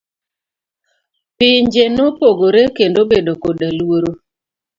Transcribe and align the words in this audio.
Pinje 1.37 1.83
nopogore 1.95 2.61
kendo 2.77 2.99
obedo 3.05 3.33
koda 3.43 3.67
luoro. 3.77 4.11